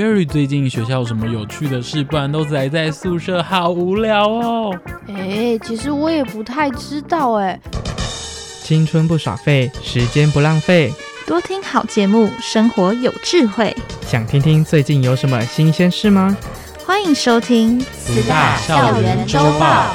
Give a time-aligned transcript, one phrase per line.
[0.00, 2.02] Cherry 最近学校有什么有趣的事？
[2.02, 4.74] 不然都宅在宿舍，好无聊哦。
[5.08, 7.60] 哎，其实我也不太知道哎。
[8.62, 10.90] 青春不耍废，时间不浪费，
[11.26, 13.76] 多听好节目，生活有智慧。
[14.00, 16.34] 想听听最近有什么新鲜事吗？
[16.86, 19.94] 欢迎收听慈大校园周报。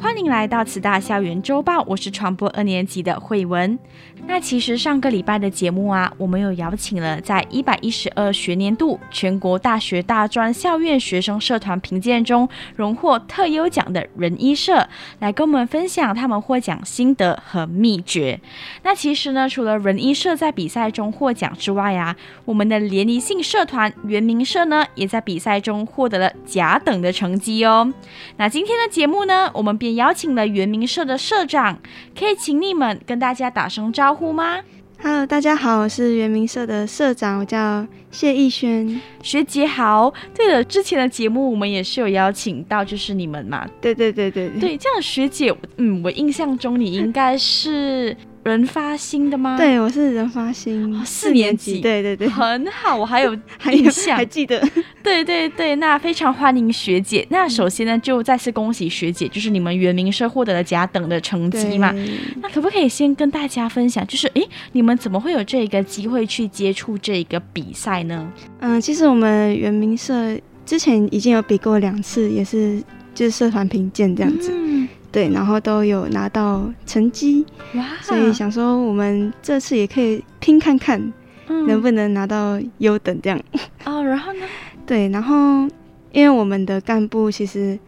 [0.00, 3.78] 欢迎来到慈大校园周报，我是传播二年级的慧文。
[4.24, 18.40] 那其实上个礼拜的节目啊，我们有邀请了在一百一十二学年度全国大学大专校院学生社团评鉴中荣获特优奖的人医社，来跟我们分享他们获奖心得和秘诀。
[18.82, 27.92] 那其实呢，除了人医社在比赛中获奖之外啊，我们的联谊性社团原民社呢，也在比赛中获得了甲等的成绩哦。
[28.38, 31.78] 那今天的节目呢，我们便邀请了原民社的社长，
[32.18, 34.60] 可以请你们跟大家打声招呼吗
[35.02, 39.00] ？Hello，大家好，我是圆明社的社长，我叫谢逸轩。
[39.22, 40.12] 学姐好。
[40.34, 43.66] 对了，之前的节目我们也是有邀请到，就是你们嘛。
[43.80, 48.16] 对对对对对，对，这样学姐，嗯，我印象中你应该是。
[48.44, 49.56] 人发心的吗？
[49.56, 51.80] 对，我是人发心，哦、四年级。
[51.80, 53.32] 对对对，很好，我还有
[53.70, 54.60] 印象，还，还记得。
[55.02, 57.24] 对对对，那非常欢迎学姐。
[57.30, 61.94] 那首先呢，就再次恭喜学姐，就是你们圆明社获得了甲等的成绩嘛。
[62.40, 68.32] 那可不可以先跟大家分享，就是诶，你们怎么会有这个机会去接触这个比赛呢？
[68.58, 72.82] 嗯，其实我们圆明社之前已经有比过两次，也是
[73.14, 74.50] 就是社团评鉴这样子。
[74.52, 77.84] 嗯对，然后都有拿到成绩，哇！
[78.00, 81.12] 所以想说我们这次也可以拼看看，
[81.46, 83.38] 能不能拿到优等这样。
[83.84, 84.40] 哦，然后呢？
[84.86, 85.68] 对，然后
[86.12, 87.78] 因为我们的干部其实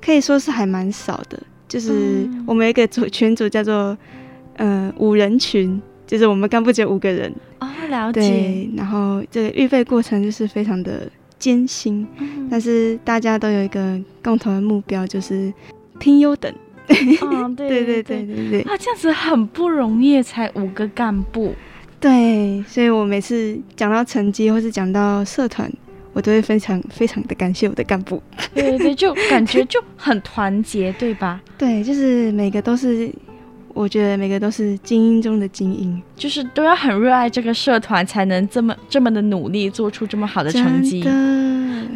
[0.00, 3.96] 可以说是还蛮少的，就是我们有一个组群组叫做
[4.56, 7.30] 呃五人群，就是我们干部只有五个人。
[7.60, 8.20] 哦，了解。
[8.20, 11.06] 对，然后这个预备过程就是非常的
[11.38, 15.52] 艰辛，嗯，但是大家都有一个共同的目标，就是。
[15.98, 16.52] 拼优等，
[16.88, 21.54] 嗯，对对对对对对，啊，这样子很不容易，才五个干部，
[22.00, 25.70] 对，所以我每次讲到成绩或是讲到社团，
[26.12, 28.22] 我都会非常非常的感谢我的干部，
[28.54, 31.40] 对对对，就感觉 就很团结，对吧？
[31.58, 33.10] 对，就是每个都是。
[33.74, 41.02] 我觉得每个都是精英中的精英，就是都要很热爱这个社团，才能这么这么的努力，做出这么好的成绩。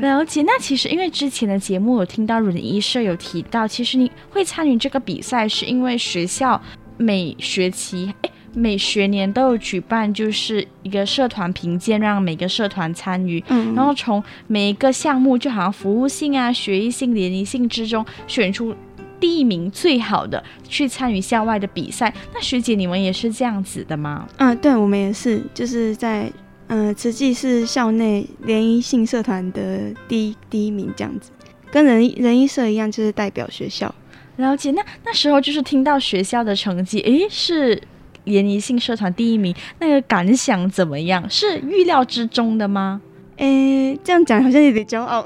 [0.00, 0.42] 了解。
[0.42, 6.60] 那其实因为之前的节目有听到阮一社有提到，其实你会参与这个比赛，是因为学校
[6.96, 18.74] 每学期哎每学年都有举办，就是一个社团评鉴，让每个社团参与，嗯，然后从每一个项目，就好像服务性啊、学艺性、联谊性之中选出。
[19.20, 24.26] 第一名最好的去参与校外的比赛，那学姐你们也是这样子的吗？
[24.38, 26.32] 嗯，对，我们也是，就是在
[26.70, 31.30] 呃，慈济是校内联谊性社团的第一第一名这样子，
[31.72, 33.92] 跟人人医社一样，就是代表学校。
[34.36, 37.82] 了解，那那时候就是听到学校的成绩，诶，是
[38.24, 41.28] 联谊性社团第一名，那个感想怎么样？
[41.28, 43.00] 是预料之中的吗？
[43.36, 45.24] 诶，这样讲好像有点骄傲，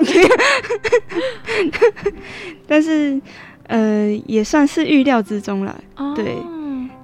[2.67, 3.21] 但是。
[3.67, 5.83] 呃，也算是预料之中了。
[5.95, 6.15] Oh.
[6.15, 6.37] 对，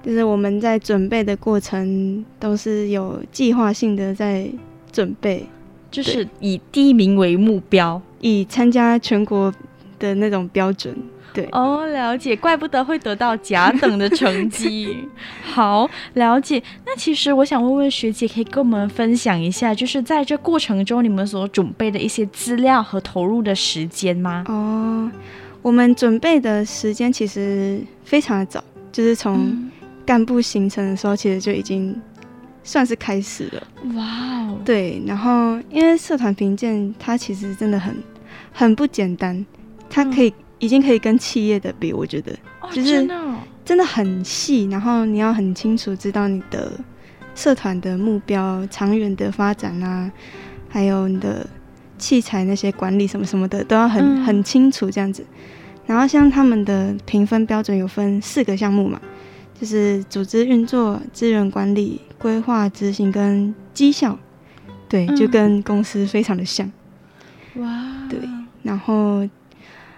[0.03, 4.49] 就是我们在准备的过程都是有计划性的在
[4.91, 5.45] 准备，
[5.89, 9.53] 就是以第一名为目标，以参加全国
[9.99, 10.95] 的那种标准。
[11.33, 14.97] 对，哦，oh, 了解，怪不得会得到甲等的成绩。
[15.41, 16.61] 好，了解。
[16.85, 24.43] 那其实我想问问学姐，可以跟我们分享一下，就是在这过程中你们所准备的一些资料和投入的时间吗？
[24.49, 25.09] 哦。
[25.13, 25.21] Oh.
[25.61, 28.61] 我们准备的时间其实非常的早，
[28.91, 29.71] 就是从
[30.11, 31.95] 干部形成的时候，其实就已经
[32.65, 33.63] 算是开始了。
[33.95, 34.03] 哇
[34.41, 34.57] 哦！
[34.65, 37.95] 对，然后因为社团评鉴它其实真的很
[38.51, 39.45] 很不简单，
[39.89, 42.37] 它可以、嗯、已经可以跟企业的比，我觉得
[42.73, 43.07] 就是
[43.63, 46.73] 真的很细，然后你要很清楚知道你的
[47.33, 50.11] 社团的目标、长远的发展啊，
[50.67, 51.47] 还有你的。
[51.97, 55.23] 器材那些管理什么什么的都要很、嗯、很清楚这样子，
[55.85, 58.99] 然后像他们的评分标准有分四个项目嘛，
[59.61, 64.17] 就是组织运作、资源管理、规划执行跟绩效，
[64.89, 66.67] 对，就跟公司非常的像。
[67.57, 68.17] 哇，对，
[68.63, 69.23] 然后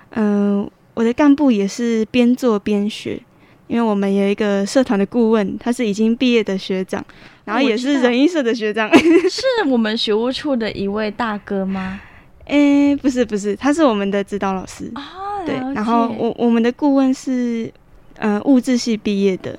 [0.09, 3.21] 嗯、呃，我的干部也是边做边学。
[3.67, 7.03] 因为我们有一个社团的顾问，他是已经毕业的学长，
[7.45, 12.01] 然后也是人艺社的学长， 是我们学务处的一位大哥吗？
[12.47, 14.91] 诶、欸，不是不是，他是我们的指导老师。
[14.93, 15.01] 哦，
[15.45, 17.71] 对，然后我我们的顾问是
[18.17, 19.57] 呃物质系毕业的，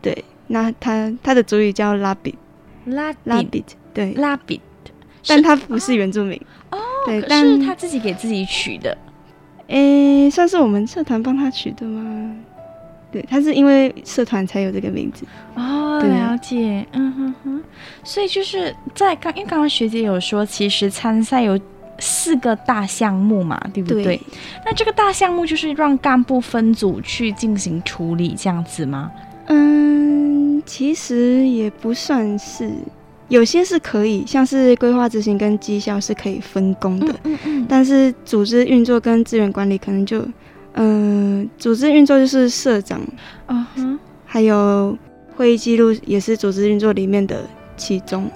[0.00, 2.34] 对，那他他的主语叫拉比，
[2.86, 4.60] 拉拉比，对，拉比，
[5.26, 8.96] 但他不是原住民哦，对，但是他自己给自己取的，
[9.68, 12.36] 诶，算是我们社团帮他取的吗？
[13.12, 15.24] 对，他是因为社团才有这个名字
[15.54, 17.62] 哦，了解，嗯哼哼，
[18.04, 21.58] 所以就是在刚，因为刚刚学姐有说，其实参赛有
[21.98, 24.04] 四个大项目嘛，对不对？
[24.04, 24.20] 对，
[24.64, 29.10] 那这个大项目就是让干部分组去进行处理，这样子吗？
[29.46, 32.70] 嗯，其实也不算是，
[33.28, 40.26] 有些是可以，像是规划执行跟绩效是可以分工的，嗯嗯，嗯，但是组织运作跟资源管理可能就。
[40.78, 43.00] 嗯，组织运作就是社长，
[43.46, 44.94] 啊哼，还有
[45.34, 47.46] 会议记录也是组织运作里面的
[47.78, 48.30] 其中，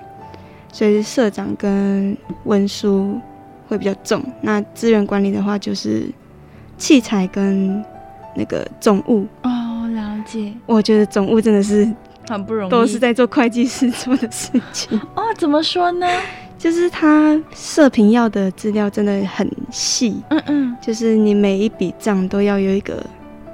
[0.72, 3.20] 所以社长跟文书
[3.70, 4.20] 会比较重。
[4.40, 6.06] 那资源管理的话，就是
[6.76, 7.82] 器材跟
[8.34, 9.24] 那个总务。
[9.44, 10.52] 哦，了解。
[10.66, 11.88] 我觉得总务真的是
[12.28, 14.98] 很不容易，都是在做会计师 做的事情。
[15.14, 16.06] 哦，怎么说呢？
[16.58, 23.02] 就是他射频要的资料真的很细，嗯嗯，就是你每一笔账都要有一个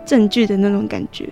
[0.05, 1.29] 证据的那种感觉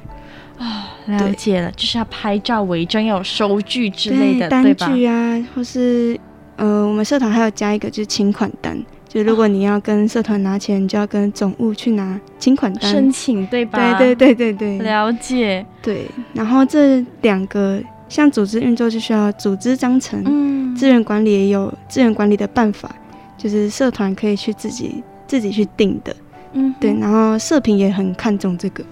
[0.58, 0.62] 啊、
[1.08, 1.18] 哦。
[1.18, 6.16] 了解了，就是要拍照为证，要有收据之类的，对单据啊，或是
[6.56, 8.78] 呃，我们社团还有加一个就是请款单，
[9.08, 12.90] 就如果你要跟社团拿钱，你就要跟总务去拿请款单。
[12.90, 13.98] 申请，对吧？
[13.98, 15.64] 对对对对对，了解。
[15.82, 17.82] 对，然后这两个。
[18.06, 22.94] 像组织运作就需要组织章程，嗯，资源管理也有资源管理的办法，
[23.36, 26.14] 就是社团可以去自己自己去定的，
[26.52, 28.84] 嗯，对，然后社评也很看重这个，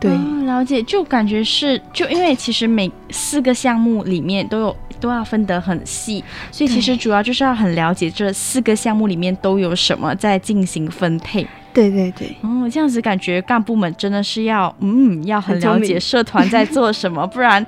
[0.00, 17.66] 对，哦，了解，就感觉是就因为其实每四个项目里面都有都要分得很细，所以其实主要就是要很了解这四个项目里面都有什么在进行分配，对对对，嗯，这样子感觉干部们真的是要嗯要很了解社团在做什么， 不然。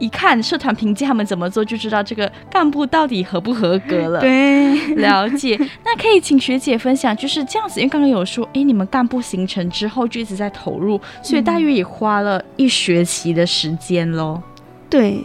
[0.00, 4.20] 一看社团评价他们怎么做，就知道这个干部到底合不合格了。
[4.20, 5.58] 对，了解。
[5.84, 14.40] 那可以请学姐分享，就是这样子，因为刚刚有说，哎，你们干部形成之后就一直在投入，所以大约也花了一学期的时间喽。
[14.88, 15.20] 对，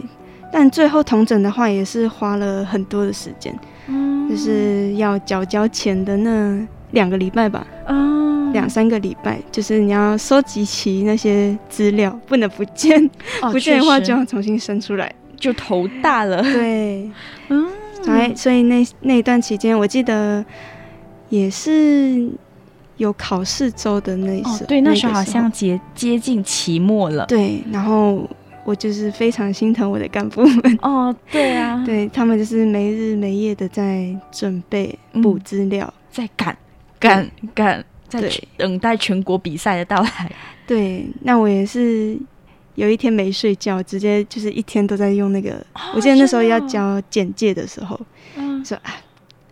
[0.56, 3.52] 但最后同整的话也是花了很多的时间，
[3.88, 7.66] 嗯，就是要缴交钱的那两个礼拜吧。
[7.88, 8.14] 嗯。
[8.52, 13.04] 两三个礼拜，就是你要收集齐那些资料，不能不见，
[13.42, 16.40] 哦、不见的话就要重新生出来，就头大了。
[16.40, 17.10] 对，
[17.48, 17.66] 嗯，
[18.00, 20.44] 所所以那那一段期间，我记得
[21.30, 22.28] 也是
[22.96, 27.26] 有考试周的那时候，哦，对，那时候好像接接近期末了。
[27.26, 28.22] 对，然后
[28.64, 30.78] 我就是非常心疼我的干部们。
[30.82, 36.56] 哦，对啊， 对他们就是没日没夜的在准备补资料，嗯、在赶
[36.98, 37.84] 赶赶。
[38.06, 40.30] 在等待全国比赛的到来。
[40.68, 42.16] 对，那我也是
[42.76, 45.54] 有一天没睡觉，直接就是一天都在用那个。
[45.72, 47.98] 哦、我记得那时候要交简介的时候，
[48.36, 48.94] 嗯、说啊，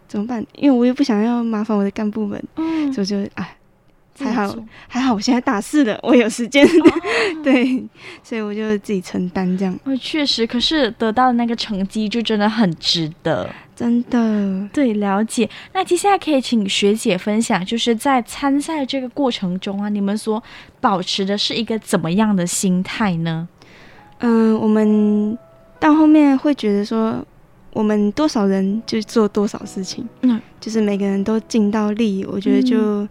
[0.07, 0.47] 怎么办？
[0.55, 3.49] 因为我又不想要麻烦我的干部们，嗯、所以就啊。
[4.23, 4.57] 还好
[4.89, 6.93] 还好，我现在大四了，我有时间，哦、
[7.43, 7.83] 对，
[8.23, 9.79] 所以我就自己承担这样。
[9.85, 14.69] 哦，确实，可是得到的那个成绩就真的很值得，真的。
[14.73, 15.49] 对，了解。
[15.73, 20.43] 那接下来可以请学姐分享，就是在参赛这个过程中啊，你们所
[20.81, 23.49] 保持的是一个怎么样的心态呢？
[24.19, 25.37] 嗯、呃，我们
[25.81, 27.25] 到后面会觉得说，
[27.73, 33.09] 我们多少人就做多少事情，嗯，就是每个人都尽到力，我觉得就。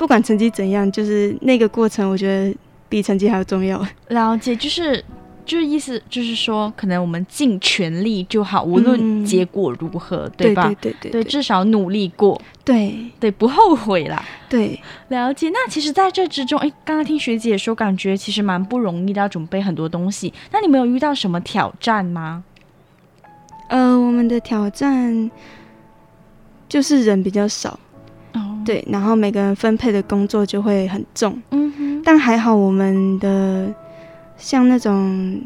[0.00, 2.56] 嗯不管成绩怎样，就是那个过程，我觉得
[2.88, 3.86] 比成绩还要重要。
[4.08, 5.04] 了解，就是
[5.44, 10.62] 就是意思就是说，可能我们尽全力就好，无论结果如何，嗯、对吧？
[10.62, 14.24] 对对对，对，对，至少努力过，对对，不后悔啦。
[14.48, 15.50] 对，了解。
[15.50, 20.32] 那其实在这之中，哎，刚刚听学姐说，感觉其实蛮不容易的，要准备很多东西。
[20.50, 22.42] 那你们有遇到什么挑战吗？
[23.68, 25.30] 呃，我们的挑战
[26.66, 27.78] 就是人比较少。
[28.64, 33.72] 对，然后每个人分配的工作就会很重，嗯哼，但还好我们的
[34.36, 35.40] 像那种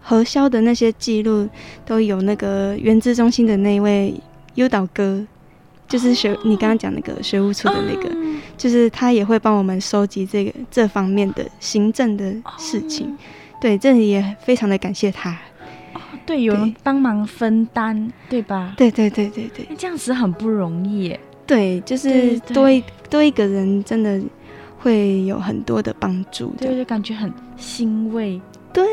[0.00, 1.48] 核销的那些记录
[1.84, 4.14] 都有那个原资中心的那一位
[4.54, 5.26] 优导哥，
[5.86, 13.16] 就是学、哦、你刚刚讲那个学务处的那个，嗯、就是他也会帮我们收集这个这方面的行政的事情，哦、
[13.60, 15.30] 对，这里也非常的感谢他，
[15.94, 18.74] 哦、对，有人帮忙分担，对吧？
[18.76, 21.20] 对对对对对，这样子很不容易耶。
[21.48, 24.20] 对，就是多一多一个人，真的
[24.78, 26.54] 会有很多的帮助。
[26.58, 28.40] 对，就感觉很欣慰。
[28.70, 28.84] 对，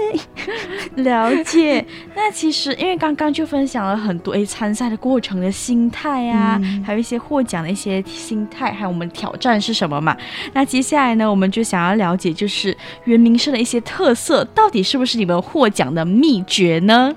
[1.04, 1.86] 了解。
[2.16, 10.16] 那其实因为刚刚就分享了很多诶，参赛的过程的心态啊，嗯、还有一些获奖的一些心态，还有我们挑战是什么嘛？
[10.54, 17.14] 那接下来呢，我们就想要了解，就是圆明社的一些特色，到底是不是你们获奖的秘诀呢？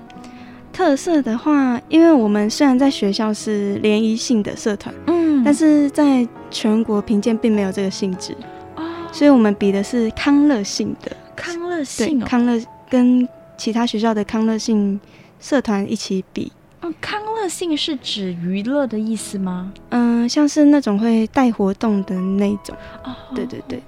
[0.79, 8.33] 特色的话，因为我们虽然在学校是联谊性的社团，嗯，但是在全国评鉴并没有这个性质，
[8.77, 11.11] 哦，所以我们比的是康乐性的。
[11.35, 12.57] 康乐性、哦，康乐
[12.89, 14.97] 跟其他学校的康乐性
[15.41, 16.49] 社团一起比。
[16.79, 19.73] 嗯，康乐性是指娱乐的意思吗？
[19.89, 22.73] 嗯，像是那种会带活动的那种。
[23.03, 23.83] 哦，对对对，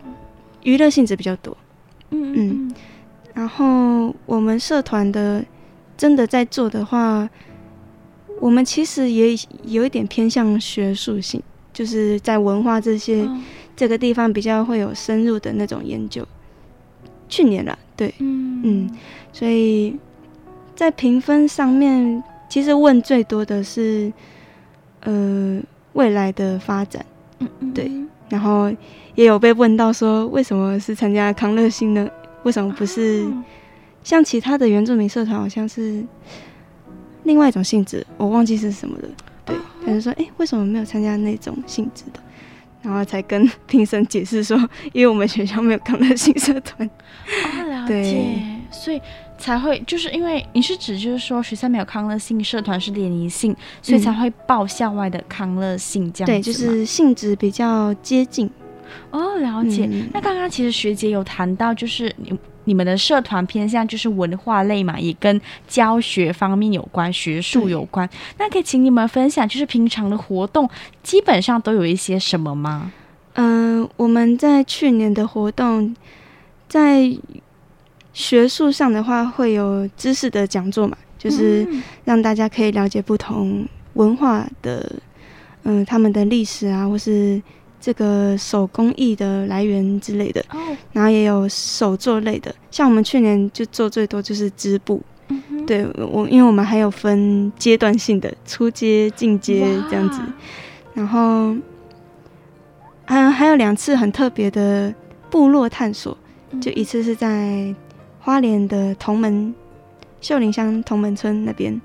[0.64, 1.56] 娱乐性质比较多。
[2.10, 2.76] 嗯嗯。
[3.34, 5.42] 然后我们社团的
[6.02, 7.30] 真的在做的话，
[8.40, 11.40] 我们其实也有一点偏向学术性，
[11.72, 13.38] 就是在文化这些、哦、
[13.76, 16.28] 这个地方比较会有深入的那种研究。
[17.30, 18.62] 去年了，对，嗯。
[18.64, 18.90] 嗯，
[19.32, 19.96] 所以
[20.76, 24.12] 在评分上面，其实问最多的是，
[25.02, 25.62] 呃，
[25.94, 27.06] 未来的发展，
[27.38, 27.92] 嗯嗯，对，
[28.28, 28.74] 然后
[29.14, 32.10] 也有被问到说，为什么是参加康乐星呢？
[32.42, 33.24] 为什么不是
[34.04, 36.04] 像其他的原住民社团，好像是
[37.24, 39.08] 另外一种性质，我忘记是什么了。
[39.46, 39.56] 对，
[39.86, 42.20] 他就说，哎，为什么没有参加那种性质的？
[42.82, 44.58] 然后才跟 评审解释说，
[44.92, 46.88] 因为我们学校没有康乐性社团。
[46.88, 48.36] 哦，了解，
[48.72, 49.00] 所以
[49.38, 56.32] 才会就是因为你是指就是说学校没有康乐性社团是联谊性，所以才会报校外的康乐性这样子。
[56.32, 58.50] 对，就是性质比较接近。
[59.12, 59.88] 哦，了解。
[59.92, 62.36] 嗯、那刚刚其实学姐有谈到，就是你。
[62.66, 68.08] 你们的社团偏向就是文化类嘛，也跟教学方面有关，学术有关。
[68.38, 70.70] 那可以请你们分享，就是平常的活动
[71.02, 72.92] 基本上都有一些什么吗？
[73.34, 75.96] 嗯、呃，我们在去年的活动，
[76.68, 77.12] 在
[78.14, 81.68] 学术上的话会有知识的讲座嘛，就是
[82.06, 84.92] 让大家可以了解不同文化的，
[85.64, 87.42] 嗯、呃，他们的历史啊，或是。
[87.82, 90.62] 这个手工艺的来源之类的，oh.
[90.94, 95.66] 然后也有手作类的，像我们去年就做最多就是织布，mm hmm.
[95.66, 100.22] 对我，因为我们还有分阶段性的初阶、进阶这样子
[100.94, 101.56] 然后
[103.06, 104.94] 还还有两次很特别的
[105.32, 106.16] 部落探索
[106.52, 106.64] ，mm hmm.
[106.64, 107.74] 就一次是在
[108.20, 109.54] 花莲的同门
[110.22, 111.82] 秀林乡同门村那边，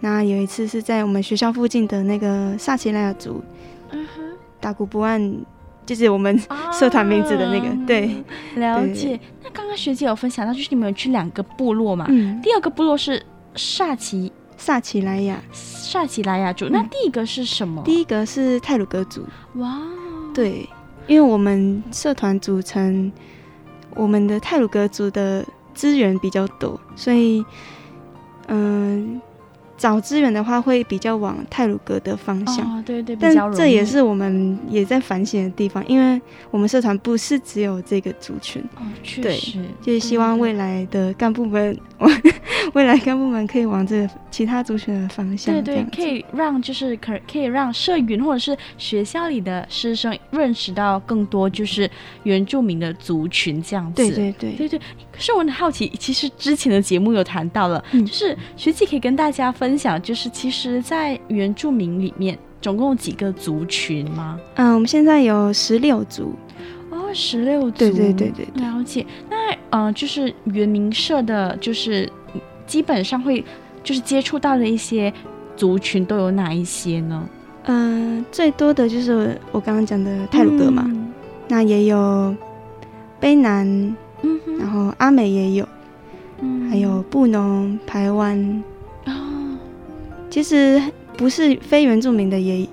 [0.00, 3.42] 然后有一次是在我们学校附近的那个萨奇莱雅族。
[3.90, 4.27] Uh
[4.60, 5.20] 打鼓不按，
[5.86, 6.38] 就是我们
[6.72, 8.24] 社团名字的那个，啊、对，
[8.56, 9.18] 了解。
[9.42, 12.06] 那刚刚学姐有分享到，就是你们有去两个部落嘛？
[12.08, 12.40] 嗯。
[12.42, 13.22] 第二个部落是
[13.54, 16.66] 萨奇萨奇莱雅萨奇莱雅族。
[16.66, 17.82] 嗯、那第一个是什么？
[17.84, 19.24] 第一个是泰鲁格族。
[19.54, 19.80] 哇。
[20.34, 20.68] 对，
[21.06, 23.10] 因为我们社团组成，
[23.94, 27.44] 我们的泰鲁格族的资源比较多，所以，
[28.48, 29.27] 嗯、呃。
[29.78, 32.66] 找资源的话，会比较往泰鲁格的方向。
[32.66, 36.20] 哦，对对，但这也是我们也在反省的地方，因为
[36.50, 38.60] 我们社团不是只有这个族群。
[38.74, 39.60] 哦，确实。
[39.80, 41.78] 就是希望未来的干部们，
[42.74, 45.54] 未来干部们可以往这个其他族群的方向。
[45.62, 51.88] 对对，可以让就是可可以让社员或者是学校里的师生认识到更多就是
[52.24, 54.02] 原住民的族群这样子。
[54.02, 54.80] 对对对对对。
[55.12, 59.67] 可是我很好奇，其实之前的节目有谈到了，嗯、就是学姐可以跟大家分。
[59.68, 64.40] 分享就是，其实，在原住民里面，总共几个族群吗？
[64.54, 66.34] 嗯，我们现在有十六族。
[66.88, 67.76] 哦，十六族。
[67.76, 69.04] 对对对对，对，了解。
[69.28, 72.10] 那呃，就是原民社的，就是
[72.66, 73.44] 基本上会
[73.84, 75.12] 就是接触到的一些
[75.54, 77.28] 族群都有哪一些呢？
[77.64, 81.12] 嗯、呃，最多的就是我刚刚讲的泰鲁阁嘛，嗯、
[81.46, 82.34] 那也有
[83.20, 83.94] 卑南，
[84.58, 85.68] 然后阿美也有，
[86.40, 88.64] 嗯，还有布农、排湾。
[90.30, 90.80] 其实
[91.16, 92.68] 不是非原住民的，也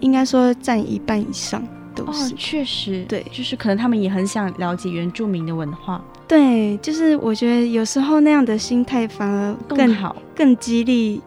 [0.00, 2.34] 应该说占一半以上都是。
[2.34, 6.04] 哦，确实，对，就是可能他们也很想了解原住民的文化。
[6.26, 11.20] 对，就是我觉得有时候那样的心态反而更，更好，更激励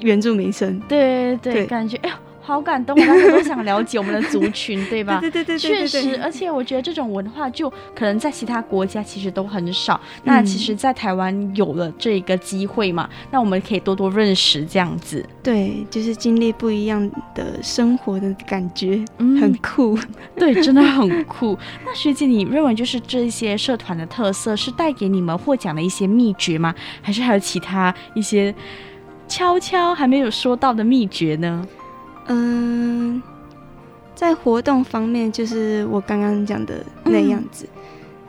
[0.00, 0.80] 原住民生。
[0.88, 2.16] 对对对，对感觉哎呦。
[2.46, 5.18] 好感动，大家都想了解我们的族群， 对吧？
[5.20, 10.00] 对对对对，确实，而且我觉得这种文化就可能在其他国家其实都很少。
[10.18, 15.24] 嗯、那其实，在台湾有了这个机会嘛，那我们可以多多认识这样子。
[15.42, 19.98] 对，就是经历不一样的生活的感觉，嗯、很酷。
[20.38, 21.58] 对，真的很酷。
[21.84, 26.72] 那学姐，你认为就是这些社团的特色是带给你们获奖的一些秘诀吗？
[27.02, 28.54] 还是还有其他一些
[29.26, 31.66] 悄悄还没有说到的秘诀呢？
[32.28, 33.22] 嗯，
[34.14, 37.68] 在活动方面，就是我刚刚讲的那样子。
[37.74, 37.82] 嗯、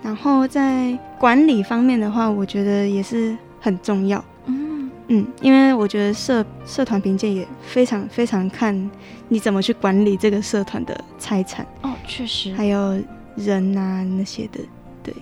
[0.04, 4.24] 然后在管理方面的话，我觉得也是很重要。
[4.46, 8.90] 嗯嗯，因为我觉得社社团评鉴也非常非常看
[9.30, 13.02] 你怎么去管理这个社团的财产哦，确实，还有
[13.36, 14.60] 人啊那些的，
[15.02, 15.14] 对。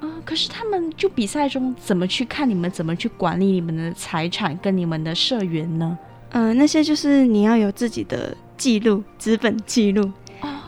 [0.00, 5.98] 啊、呃，可是他们就比赛中怎么去看你们怎么去管理你们的财产跟你们的社员呢？
[6.32, 10.10] 嗯、呃，那些就是你要有自己的记录，纸本记录。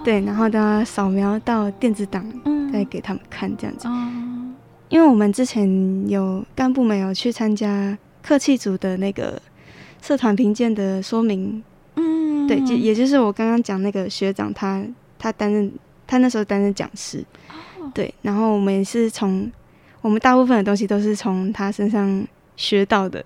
[0.05, 2.25] 对，然后等他扫描到电子档，
[2.71, 3.89] 再给他们看这样子。
[3.89, 4.55] 嗯、
[4.91, 9.41] 因为我们之前有干部们有去参加客气组的那个
[10.03, 11.65] 社团评鉴的说明，
[11.97, 14.83] 嗯，对，就也就是我刚刚讲那个学长他，
[15.19, 15.73] 他他担任
[16.07, 17.25] 他那时候担任讲师，
[17.81, 19.51] 哦、对，然后我们也是从
[20.03, 22.23] 我们大部分的东西都是从他身上
[22.57, 23.25] 学到的，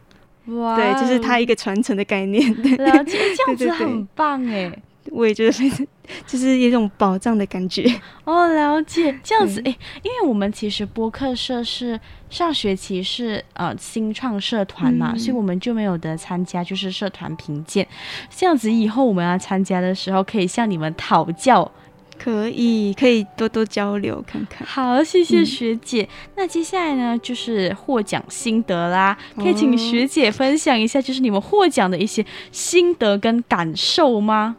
[0.48, 4.72] 哇，对，就是它一个传承的概念， 对，了解，这样子很棒哎。
[5.10, 5.86] 我也觉得
[6.26, 7.90] 就是一种宝藏的感觉
[8.24, 8.46] 哦。
[8.52, 17.88] 了解这样子，哎、欸，因为我们其实播客社是上学期是呃新创社团嘛，嗯、所以我们就没有得参加，就是社团评鉴。
[18.28, 21.72] 这样子以后我们要参加的时候，可以向你们讨教，
[22.18, 24.66] 可以可以多多交流看看。
[24.66, 26.02] 好，谢谢学姐。
[26.02, 34.56] 嗯、那接下来呢，就是获奖心得啦，可以请学姐分享一下，就是你们获奖的一些心得跟感受吗？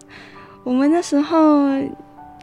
[0.63, 1.37] 我们那时候，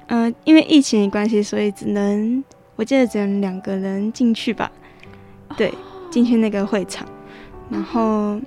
[0.06, 2.42] 呃，因为疫情的关系，所以只能，
[2.75, 4.70] 我记得只能两个人进去吧，
[5.56, 5.73] 对，
[6.11, 7.06] 进去那个会场，
[7.70, 8.40] 然后，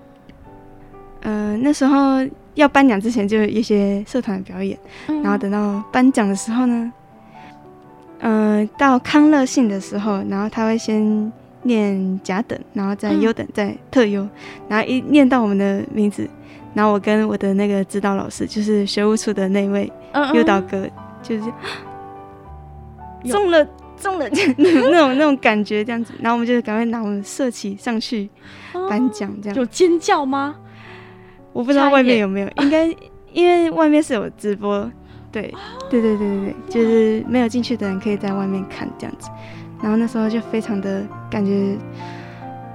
[1.21, 2.25] 呃，那时候
[2.59, 4.77] 要颁奖之前就有一些社团的表演，
[5.23, 6.91] 然后等到颁奖的时候呢，
[8.19, 11.31] 呃，到康乐性的时候，然后他会先
[11.63, 14.27] 念甲等，然后再优等，再特优，
[14.67, 16.29] 然后一念到我们的名字。
[16.73, 19.91] 然后我跟我的那个指导老师，就是学务处的那位
[20.35, 20.91] 诱导哥，嗯嗯
[21.23, 21.43] 就是
[23.31, 26.13] 中了中了 那种那种感觉这样子。
[26.19, 28.29] 然后我们就赶快拿我们社旗上去
[28.87, 30.55] 颁奖，这样、哦、有尖叫吗？
[31.53, 32.85] 我不知道外面有没有，应该
[33.33, 34.89] 因为外面是有直播，
[35.31, 35.53] 对
[35.89, 39.29] 对对对对对，就是没有进去的人可以在外面看这样子。
[39.81, 41.77] 然后那时候就非常的感觉。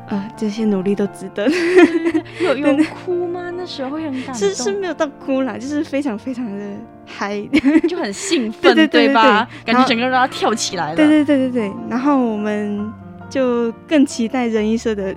[0.06, 1.48] 呃，这些努力都值得。
[2.38, 3.50] 有有 哭吗？
[3.56, 4.34] 那时候会很感动。
[4.34, 6.72] 是是没有到哭啦，就是非常非常的
[7.06, 7.40] 嗨，
[7.88, 9.48] 就很兴奋， 对吧？
[9.64, 10.94] 感觉整个人都要跳起来了。
[10.96, 11.72] 对对对对对。
[11.88, 12.92] 然后我们
[13.30, 15.16] 就更期待人艺社的，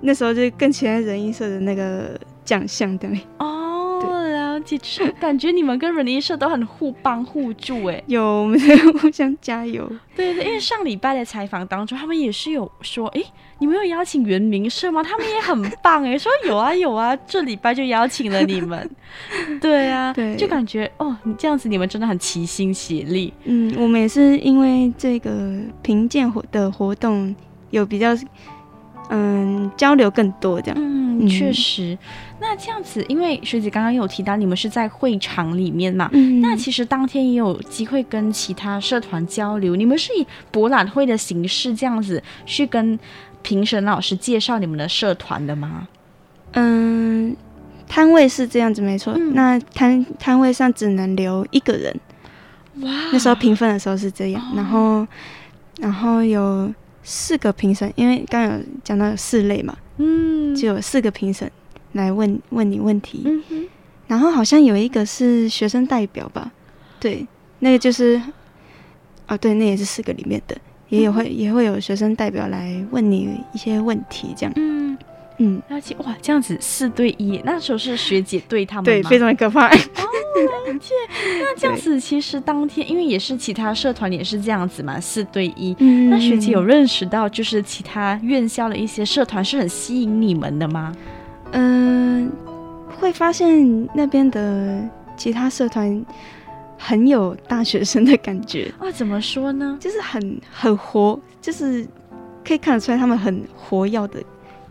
[0.00, 3.10] 那时候就更期待人艺社的那个奖项，对。
[3.38, 3.52] 哦。
[4.64, 9.86] 就是感觉你们跟人力社都很互帮互助哎， 有我们在互相加油。
[10.16, 13.22] 对对，因为上礼拜的采访当中，他们也是有说，哎，
[13.60, 15.02] 你们有邀请原名社吗？
[15.04, 18.90] 他们也很棒哎， 说有啊有啊，这礼拜就邀请了你们。
[19.60, 23.32] 对啊，对，就感觉哦，你这样子你们真的很齐心协力。
[23.44, 27.36] 嗯，我们也是因为这个评鉴活的活动
[27.70, 28.16] 有比较。
[29.10, 30.76] 嗯，交流更多这样。
[30.78, 31.96] 嗯，确实。
[32.38, 39.74] 那这样子，因为学姐刚刚有提到你们是在会场里面嘛，嗯，那其实当天也有机会跟其他社团交流。
[39.74, 42.98] 你们是以博览会的形式这样子去跟
[43.42, 45.88] 评审老师介绍你们的社团的吗？
[46.52, 47.34] 嗯，
[47.88, 49.14] 摊位是这样子没错。
[49.16, 51.94] 嗯，那摊摊位上只能留一个人。
[52.82, 54.42] 哇，那时候评分的时候是这样。
[54.42, 55.06] 哦，然后，
[55.80, 56.70] 然后有。
[57.08, 61.48] 四个评审，因为刚刚有讲到有四类嘛，嗯，就有四个评审
[61.92, 63.68] 来问问你问题，嗯哼，
[64.08, 66.50] 然后好像有一个是学生代表吧，
[66.98, 67.24] 对，
[67.60, 68.20] 那个就是，
[69.28, 74.98] 哦，对，那也是四个里面的，也有会、嗯、也会有学生代表来问你一些问题，这样，嗯。
[75.38, 78.86] 嗯，而且哇，这样子四对一，那时候是学姐对他们吗？
[78.86, 79.68] 对，非常的可怕。
[80.66, 80.94] 了解，
[81.40, 85.74] 那这样子其实当天，因为也是其他社团也是这样子嘛，四对一。
[85.78, 90.94] 嗯，那学姐有认识到，就是其他院校的一些社团是很吸引你们的吗？
[91.52, 92.30] 嗯，
[92.98, 94.82] 会发现那边的
[95.16, 96.04] 其他社团
[96.76, 98.72] 很有大学生的感觉。
[98.78, 99.76] 啊，怎么说呢？
[99.80, 101.86] 就是很很活，就是
[102.44, 104.22] 可以看得出来他们很活跃的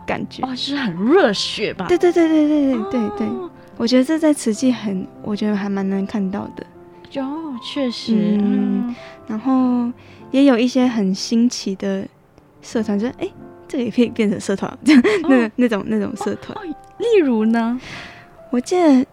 [0.05, 0.43] 感觉。
[0.43, 1.87] 哦，就是很热血吧？
[1.87, 3.27] 对对对对对对对对。
[3.27, 6.65] 哦我觉得这在慈济很，我觉得还蛮难看到的。
[7.21, 8.13] 哦，确实。
[8.15, 8.95] 嗯，嗯，
[9.27, 9.91] 然后
[10.31, 12.05] 也有一些很新奇的
[12.61, 13.29] 社团，就哎，
[13.67, 16.75] 这个也可以变成社团，这样、哦、那那种那种社团、哦哦。
[16.99, 17.79] 例如呢？
[18.49, 19.05] 我记得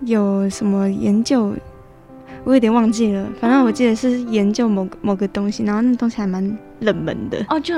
[0.00, 1.54] 有什么研究，
[2.44, 3.26] 我有点忘记了。
[3.40, 7.44] 反正我记得是研究某个某个东西，然后那东西还蛮冷门的。
[7.48, 7.74] 哦，就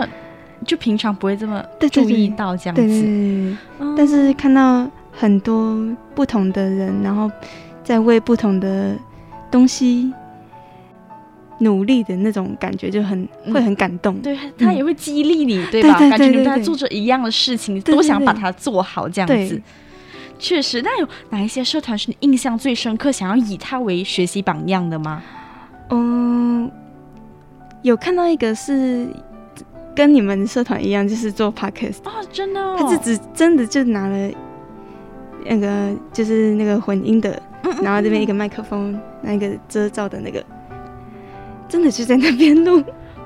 [0.65, 2.83] 就平常不会这么注意到这样子。
[2.83, 4.89] 对对对对，但是看到。
[5.13, 5.79] 很多
[6.15, 7.31] 不同的人，然后
[7.83, 8.97] 在为不同的
[9.51, 10.13] 东西
[11.59, 14.17] 努力的那种感觉，就很、嗯、会很感动。
[14.21, 15.99] 对，他也会激励你，嗯、对吧？
[15.99, 19.61] 感觉你们在做着一样的事情，都想把它做好，这样子。
[20.39, 25.23] 确实，那有哪一些社团是你印象最深刻，想要以他为学习榜样的吗？
[25.91, 26.71] 嗯，
[27.83, 29.07] 有看到一个是
[29.95, 34.31] 跟你们社团一样，就是做 podcast 哦，真的、哦，他是只真的就拿了
[35.45, 37.41] 那个就是那个混音的，
[37.83, 40.45] 然后这边一个麦克风，那个遮罩的那个，
[41.69, 42.79] 真的就在那边录。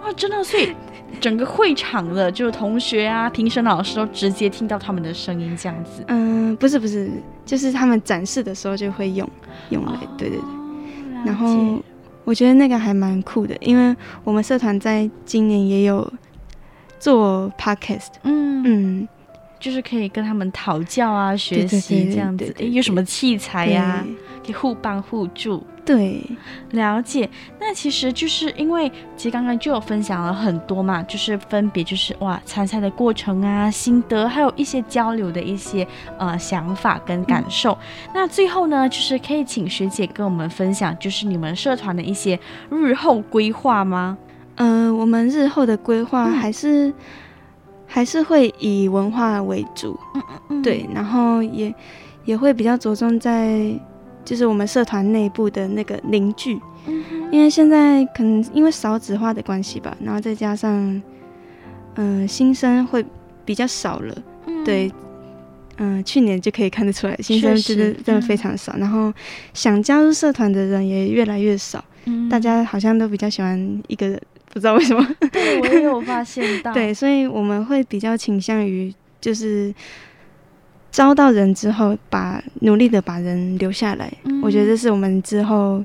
[0.03, 0.74] 啊，真的，所以
[1.20, 6.05] 整个会场的就是同学啊、评审老师都直接听到他们的声音，这样子。
[6.09, 7.11] 嗯，不是不是，
[7.44, 9.29] 就是他们展示的时候就会用
[9.70, 10.44] 用来，哦、对对对，
[11.24, 11.83] 然后。
[12.27, 16.11] 我觉得那个还蛮酷的，因为我们社团在今年也有
[16.98, 18.62] 做 podcast，嗯。
[18.64, 19.09] 嗯，
[19.59, 22.53] 就是可以跟他们讨教啊、学习这样子。
[22.59, 24.07] 诶，有什么器材呀、啊？
[24.45, 25.64] 可以互帮互助。
[25.87, 26.23] 对，
[26.71, 27.29] 了解。
[27.61, 35.87] 那其实就是因为，其实刚刚就有分享了很多嘛，就是分别就是哇，参赛的过程啊、心得，还有一些交流的一些
[36.19, 37.73] 呃想法跟感受。
[37.73, 42.38] 嗯、那最后呢，就是可以请学姐跟我们分享，就是你们社团的一些
[42.71, 44.17] 日后规划吗？
[44.55, 46.95] 嗯、呃，我们日后的规划还是、嗯、
[47.95, 51.73] 还是会以文化为主，嗯嗯嗯，对，然后也
[52.25, 53.73] 也会比较着重在。
[54.25, 60.73] 就是我们社团内部的那个凝聚，嗯、因为现在可能因为少子化的关系吧，然后再加上，
[61.97, 63.05] 嗯、呃，新生会
[63.45, 64.91] 比较少了，嗯、对，
[65.77, 69.13] 嗯、呃，去年就可以看得出来，新生真的真的非常少，嗯、然后
[69.53, 74.19] 想加入社团的人也越来越少，嗯、大家好像都比较喜欢一个人，
[74.55, 79.75] 不知道为什么，对，我也有发现到， 对，所以我们会比较倾向于就是。
[80.97, 85.85] 招到人之后，把努力的把人留下来，嗯、我觉得这是我们之后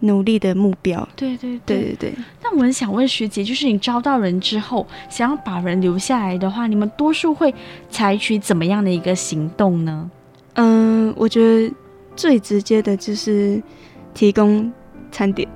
[0.00, 1.08] 努力的目标。
[1.14, 2.14] 对对对对对。
[2.42, 7.54] 那我很想问学姐，就是你招到人之后，想要把人留下来的话，你们多数会
[7.88, 10.10] 采取怎么样的一个行动呢？
[10.54, 11.72] 嗯，我觉得
[12.16, 13.62] 最直接的就是
[14.12, 14.72] 提供
[15.12, 15.48] 餐点，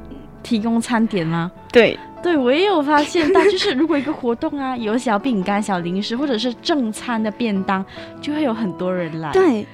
[0.45, 1.51] 提供餐点吗？
[1.73, 1.99] 对。
[2.23, 7.85] 对，我也有发现到，就是如果一个活动啊，有小饼干、小零食，或者是正餐的便当，
[8.21, 9.31] 就会有很多人来。
[9.33, 9.65] 对，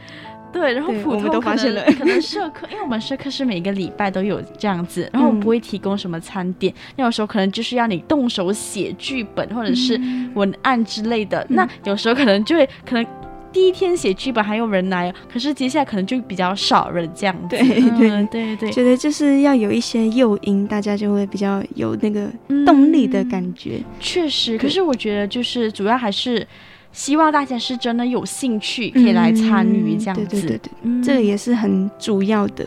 [0.52, 9.98] 对，然后普通可能可能社科，因为我们社科是每个礼拜都有这样子， 然后我们不会提供什么餐点，那、有时候可能就是要你动手写剧本或者是
[10.34, 13.06] 文案之类的，嗯、那有时候可能就会可能。
[13.52, 17.48] 第一天写剧本还有人来，可是接下来可能就比较少人这样子。
[17.50, 22.28] 对对、嗯、对对，觉得就是要有一些诱因，大家就会比较有那个
[22.64, 23.76] 动力的感觉。
[23.78, 26.46] 嗯、确实，可是我觉得就是主要还是
[26.92, 30.22] 希望大家是真的有兴趣可以来参与这样子。
[30.22, 32.66] 嗯、对对对对，嗯、这个也是很主要的。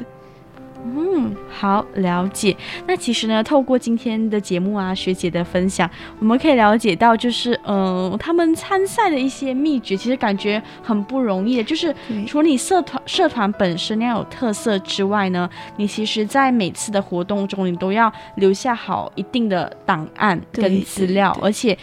[0.86, 2.56] 嗯，好，了解。
[2.86, 11.63] 那其实呢，透过今天的节目啊，学姐的分享，我们可以了解到，就是嗯、呃，他们参赛的一些秘诀，其实感觉很不容易的。
[11.63, 11.93] 就是
[12.28, 21.78] 除了你社团社团本身要有特色之外呢，你其实在每次的活动中，你都要留下好一定的档案跟资料，而且。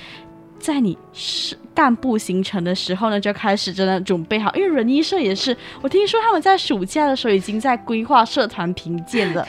[0.62, 9.46] 在你是干部行程的时候呢，就开始真的准备好，因为人医社也是，我听说他们在暑假的时候已经在规划社团评鉴了。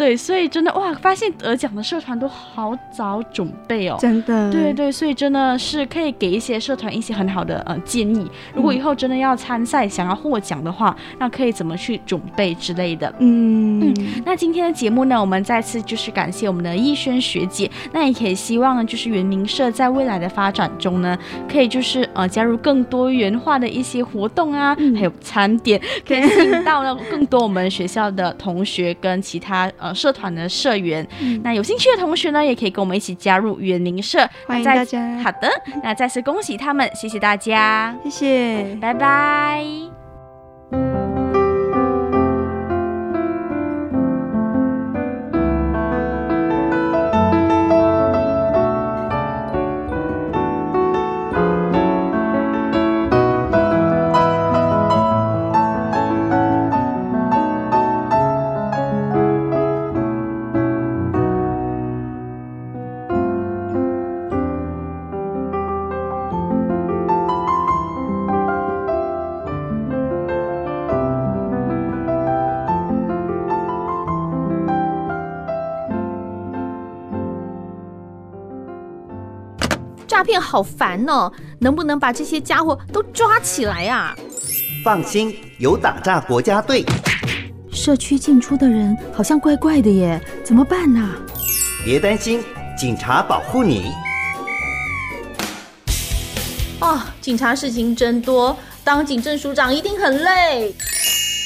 [0.00, 4.50] 对，所以真的哇，发现得奖的社团都好早准备哦，真的。
[4.50, 8.26] 对对，所以真的是可以给一些社团一些很好的呃建议。
[8.54, 13.14] 如果以后真的要参赛，想要获奖的话，那可以怎么去准备之类的。
[13.18, 14.22] 嗯嗯。
[14.24, 17.70] 那今天的节目呢，我们再次就是感谢我们的逸轩学姐。
[17.92, 29.70] 那也可以希望呢，就是园林社在未来的发展中呢，可以就是呃加入更多元化的一些活动啊，嗯、还有餐点，可以吸引到了更多我们学校的同学跟其他。
[29.76, 34.18] 呃，社团的社员，嗯、那有兴趣的同学呢，也可以跟我们一起加入园林社。
[34.46, 35.18] 欢迎大家。
[35.18, 35.50] 好的，
[35.82, 39.64] 那再次恭喜他们，谢谢大家，谢谢，拜拜。
[80.38, 84.14] 好烦哦，能不能把这些家伙都抓起来啊？
[84.84, 86.84] 放心，有打诈国家队。
[87.72, 91.08] 社区进出的人好像怪怪的耶，怎么办呢？
[91.84, 92.42] 别担心，
[92.76, 93.92] 警察保护你。
[96.80, 100.74] 哦，警察事情真多，当警政署长一定很累。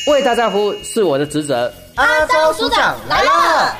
[0.06, 1.72] 为大家服务是我的职责。
[1.96, 3.76] 阿张署长来了。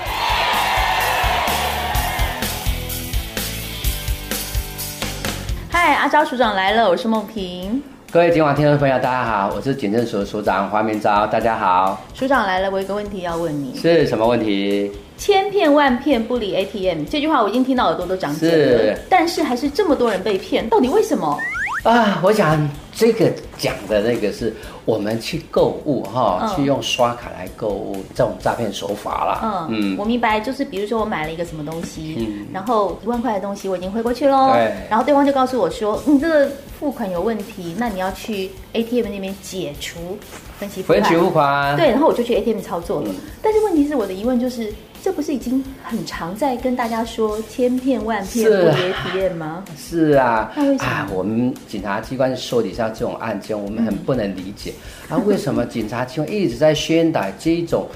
[6.15, 7.83] 昭署长来了，我是梦萍。
[8.13, 12.01] 各位今晚听众朋友，大家好，我是警政署的署长黄明昭，大家好。
[12.15, 14.93] 署长来了，我有个问题要问你，是什么问题？
[15.19, 21.37] 千骗万骗不离 ATM，这句话我已经听到耳朵都长茧了，是，但是还是这么多人被骗，到底为什么？
[21.83, 29.67] 啊，我想这个讲的那个是我们去购物哈，嗯、去用刷卡来购物这种诈骗手法啦。
[29.71, 40.19] 嗯，嗯我明白，就是比如说我买了一个什么东西，嗯、然后一万块的东西我已经汇过去喽，对，然后对方就告诉我说，你这个付款有问题，那你要去 ATM 那边解除
[40.59, 41.03] 分期付款。
[41.03, 41.77] 分期付款。
[41.77, 44.73] 对，然后我就去 ATM 操作了，嗯、但是问题是我的疑问就是。
[45.05, 49.63] 这不是已经很常在跟大家说千骗万骗不离 ATM 吗？
[49.77, 51.07] 是啊，那为什么啊？
[51.13, 54.73] 我们警察机关受理下这种案件，我们很不能理解、
[55.11, 57.87] 嗯、啊，为什么警察机关一直在宣导这一种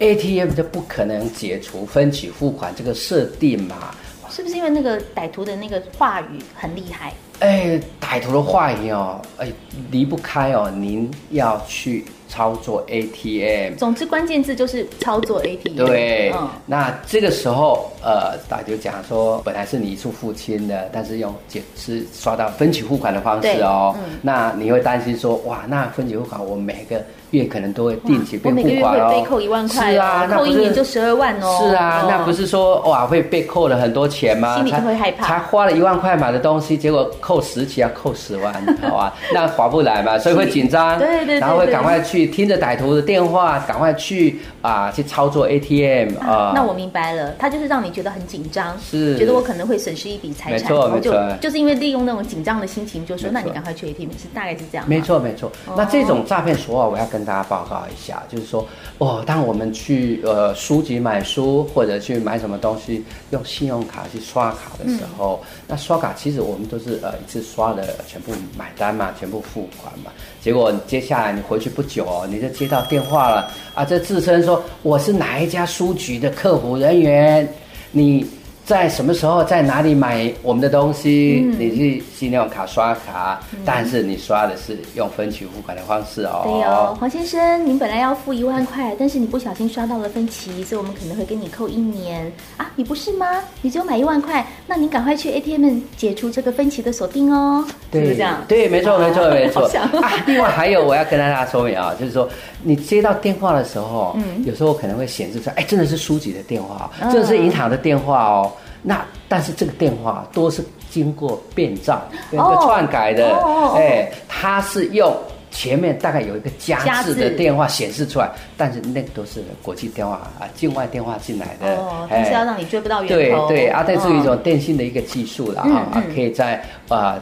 [0.00, 3.94] ATM 就不可能解除分期付款这个设定嘛？
[4.28, 7.12] 是不是因为那个歹徒的那个话语很厉害？
[7.40, 9.52] 哎，歹徒的话语哦，哎，
[9.90, 12.04] 离不开哦，您要去。
[12.28, 15.76] 操作 ATM，总之关键字就是操作 ATM。
[15.76, 23.94] 对，嗯、那这个时候，呃，大家就讲说，本来是你一次付清的，但是用解是刷到分期付款的方式哦。
[23.98, 27.00] 嗯、那你会担心说，哇，那分期付款我每个
[27.36, 28.60] 月可能都会定期被付款哦。
[28.60, 31.58] 我每个月会被扣一万块，是啊，扣一年就十二万哦。
[31.60, 34.56] 是啊，那不是说哇会被扣了很多钱吗？
[34.56, 35.26] 心里就会害怕。
[35.26, 38.52] 他花了一万块买的东西，结果扣十期要扣十万，
[38.88, 39.14] 好啊？
[39.32, 42.26] 那划不来嘛，所以会紧张，对对对，然后会赶快去。
[42.36, 46.52] 听着歹徒的电话，赶快去啊，去操作 ATM 啊，啊。
[46.54, 54.86] 那我明白了，他就是让你觉得很紧张，是觉得我可能会损失一笔财产，没错没错，就是因为利用那种紧张的心情，就说那你赶快去 ATM，是大概是这样。
[54.88, 55.50] 没错没错。
[55.76, 58.66] 那这种诈骗手法，我要跟大家报告一下，就是说
[58.98, 70.12] 哦，当我们去呃书籍买书或者去买什么东西，用信用卡去刷卡的时候，嗯、那刷卡其实我们都是呃一次刷的全部买单嘛，全部付款嘛。
[70.40, 73.84] 结果接下来你回去不久哦，你就接到电话了啊！
[73.84, 77.46] 这自称说我是哪一家书局的客服人员，
[77.90, 78.24] 你。
[78.66, 81.40] 在什么时候在哪里买我们的东西？
[81.46, 86.42] 嗯、你去信用卡刷卡，嗯、但是你刷的是用分期付款的方式哦。
[86.42, 92.68] 对哦，黄先生，您本来要付一万块，但是你不小心刷到了分期，所以我们可能会给你扣一年啊。
[92.74, 93.40] 你不是吗？
[93.62, 97.64] 你只有买一万块，那您赶快去 ATM 解除这个分期的锁定哦。
[97.88, 98.42] 对，是不是这样？
[98.48, 99.62] 对，没错，没错，没错。
[100.02, 102.28] 啊，另外还有我要跟大家说明啊，就是说
[102.64, 108.52] 你接到电话的时候，嗯，有时候可能会显示出来，哎，真的是书籍的电话，真的是银行的电话哦。
[108.88, 113.36] 那但是这个电话都是经过变造、变个篡改的，
[113.74, 115.12] 哎，它是用
[115.50, 121.76] 前面大概有一个加字的电话显示出来，但是那个都是国际电话啊，境外电话进来的，
[122.08, 123.48] 但是要让你追不到源头。
[123.48, 127.18] 对对啊，这是一种电信的一个技术了啊，可以在啊，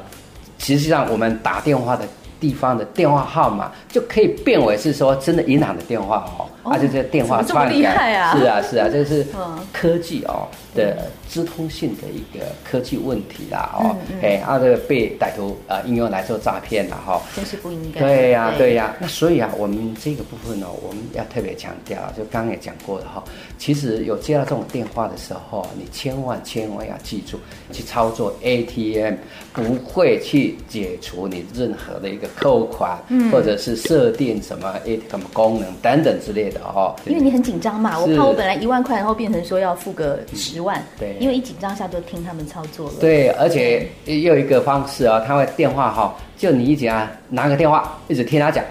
[0.59, 2.05] 实际上我们打电话的
[2.38, 9.27] 地方的电话号码就可以变为是说真的银行的电话哦，而且这电话篡改，是啊是啊，这是
[9.72, 11.10] 科技哦的。
[11.26, 18.00] 资通性的一个科技问题啦，哦，哎，啊，这个被歹徒呃应用来做诈骗了哈，真是不应该。
[18.00, 18.94] 对呀，对呀。
[19.00, 23.24] 那所以啊，我们这个部分呢，我们要特别强调，就刚刚也讲过的哈，
[23.58, 27.37] 其实有接到这种电话的时候，你千万千万要记住，
[27.72, 29.14] 去操作 ATM
[29.52, 32.96] 不会去解除你任何的一个扣款，
[33.32, 36.94] 或者是设定什么 ATM 功能等等之类的哦。
[37.06, 41.16] 因为你很紧张嘛，我怕我本来一万块，然后变成说要付个十万，对。
[41.20, 42.94] 因为一紧张下就听他们操作了。
[43.00, 48.64] 对，而且又有一个方式啊，他会电话哈，就你一直啊拿个电话，一直听他讲，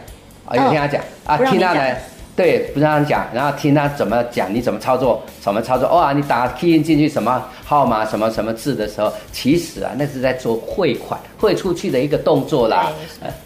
[0.45, 2.01] 啊，一直听他讲啊，听他来。
[2.35, 5.87] 对，不让他讲，然后听他怎么讲，你怎么操作，怎么操作。
[5.89, 12.91] 哇，你打 key 进去什么号码，什么什么字的时候，其实啊，那是在做汇款、汇出去的一个动作啦。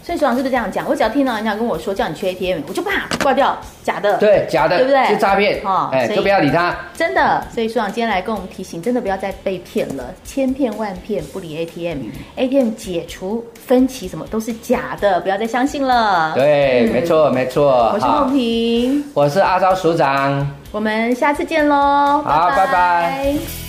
[0.02, 0.88] 所以署长是不是这样讲？
[0.88, 3.54] 我只要听到人家跟我说叫你去 ATM，我就啪挂掉，
[3.88, 4.18] 假的。
[4.18, 5.06] 对，假的，对不对？
[5.06, 5.60] 是诈骗。
[5.64, 6.76] 哦，哎，就不要理他。
[6.94, 16.34] 真的，所以署长今天来跟我们提醒，真的不要再被骗了，千骗万骗不理 ATM，ATM 解除分歧什么都是假的，不要再相信了。
[16.34, 17.90] 对，没错，没错。
[17.94, 19.04] 我是梦萍。
[19.14, 22.22] 我是阿昭署长，我们下次见喽！
[22.24, 22.50] 好。
[22.54, 23.67] 拜拜。